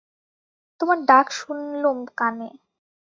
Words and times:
তোমার 0.79 0.97
ডাক 1.05 1.27
শুনলুম 1.31 1.97
কানে। 2.17 2.49